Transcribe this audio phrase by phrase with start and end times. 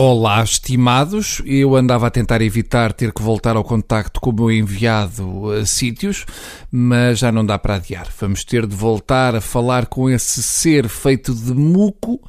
[0.00, 1.42] Olá, estimados.
[1.44, 5.66] Eu andava a tentar evitar ter que voltar ao contacto com o meu enviado a
[5.66, 6.24] sítios,
[6.70, 8.06] mas já não dá para adiar.
[8.20, 12.20] Vamos ter de voltar a falar com esse ser feito de muco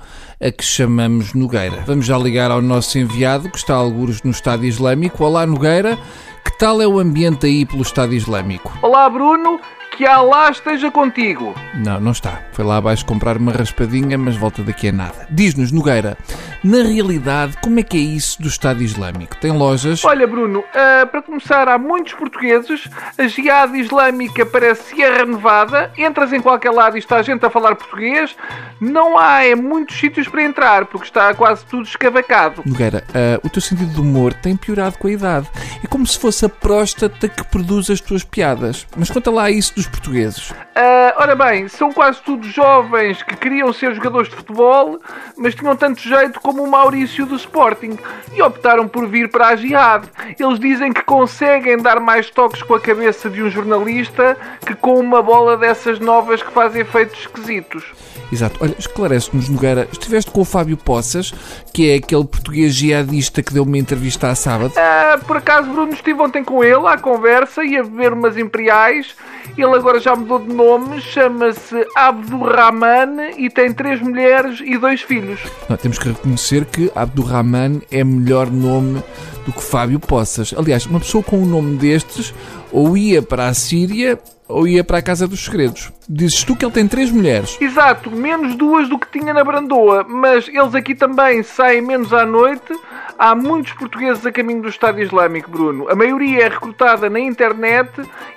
[0.42, 1.84] a que chamamos Nogueira.
[1.86, 5.24] Vamos já ligar ao nosso enviado, que está a alguros no Estado Islâmico.
[5.24, 5.96] Olá, Nogueira.
[6.44, 8.76] Que tal é o ambiente aí pelo Estado Islâmico?
[8.82, 9.60] Olá, Bruno
[10.00, 11.54] que Allah esteja contigo.
[11.76, 12.40] Não, não está.
[12.54, 15.28] Foi lá abaixo comprar uma raspadinha, mas volta daqui a nada.
[15.30, 16.18] Diz-nos, Nogueira,
[16.64, 19.36] na realidade, como é que é isso do Estado Islâmico?
[19.36, 20.06] Tem lojas?
[20.06, 26.32] Olha, Bruno, uh, para começar, há muitos portugueses, a Jihad Islâmica parece Sierra Nevada, entras
[26.32, 28.38] em qualquer lado e está a gente a falar português,
[28.80, 32.64] não há é, muitos sítios para entrar, porque está quase tudo escavacado.
[32.66, 35.50] Nogueira, uh, o teu sentido de humor tem piorado com a idade.
[35.84, 38.88] É como se fosse a próstata que produz as tuas piadas.
[38.96, 40.54] Mas conta lá isso dos portugueses?
[40.80, 44.98] Uh, ora bem, são quase todos jovens que queriam ser jogadores de futebol,
[45.36, 47.98] mas tinham tanto jeito como o Maurício do Sporting
[48.34, 50.06] e optaram por vir para a Jihad.
[50.40, 54.98] Eles dizem que conseguem dar mais toques com a cabeça de um jornalista que com
[54.98, 57.84] uma bola dessas novas que fazem efeitos esquisitos.
[58.32, 58.60] Exato.
[58.62, 61.34] Olha, esclarece-nos, Nogueira, estiveste com o Fábio Poças,
[61.74, 64.74] que é aquele português jihadista que deu uma entrevista à sábado?
[64.78, 69.16] Ah, por acaso, Bruno, estive ontem com ele à conversa e a beber umas imperiais.
[69.58, 70.69] Ele agora já mudou de nome,
[71.00, 75.40] chama-se Abdurrahman e tem três mulheres e dois filhos.
[75.68, 79.04] Não, temos que reconhecer que Abdurrahman é melhor nome
[79.46, 80.54] do que Fábio Poças.
[80.58, 82.34] Aliás, uma pessoa com um nome destes
[82.72, 85.92] ou ia para a Síria ou ia para a Casa dos Segredos.
[86.10, 87.56] Dizes tu que ele tem três mulheres.
[87.62, 92.26] Exato, menos duas do que tinha na Brandoa, mas eles aqui também saem menos à
[92.26, 92.74] noite.
[93.18, 95.88] Há muitos portugueses a caminho do Estado Islâmico, Bruno.
[95.88, 97.92] A maioria é recrutada na internet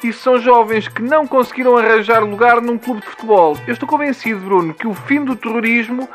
[0.05, 3.57] e são jovens que não conseguiram arranjar lugar num clube de futebol.
[3.67, 6.09] Eu estou convencido, Bruno, que o fim do terrorismo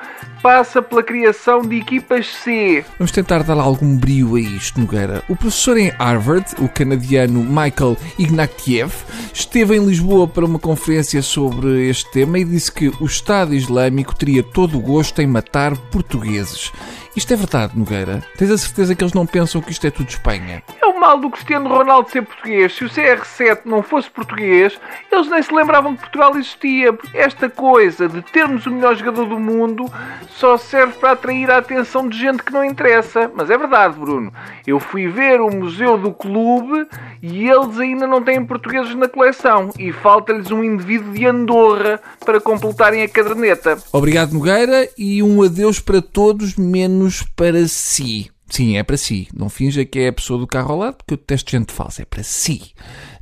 [0.44, 2.86] passa pela criação de equipas C.
[3.00, 5.24] Vamos tentar dar algum brio a isto, Nogueira.
[5.28, 11.90] O professor em Harvard, o canadiano Michael Ignatieff, esteve em Lisboa para uma conferência sobre
[11.90, 16.72] este tema e disse que o Estado Islâmico teria todo o gosto em matar portugueses.
[17.18, 18.22] Isto é verdade, Nogueira?
[18.38, 20.62] Tens a certeza que eles não pensam que isto é tudo Espanha?
[20.80, 22.76] É o mal do Cristiano Ronaldo ser português.
[22.76, 24.80] Se o CR7 não fosse português,
[25.12, 26.96] eles nem se lembravam que Portugal existia.
[27.16, 29.92] Esta coisa de termos o melhor jogador do mundo
[30.30, 33.32] só serve para atrair a atenção de gente que não interessa.
[33.34, 34.32] Mas é verdade, Bruno.
[34.68, 36.86] Eu fui ver o museu do clube
[37.20, 39.72] e eles ainda não têm portugueses na coleção.
[39.80, 43.80] E falta-lhes um indivíduo de Andorra para completarem a caderneta.
[43.92, 48.30] Obrigado, Nogueira, e um adeus para todos, menos menos para si.
[48.50, 49.28] Sim, é para si.
[49.34, 52.02] Não finja que é a pessoa do carro ao lado, porque eu detesto gente falsa.
[52.02, 52.74] É para si.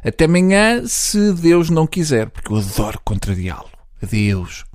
[0.03, 3.69] Até amanhã, se Deus não quiser, porque eu adoro contrariá-lo.
[4.01, 4.66] Adeus.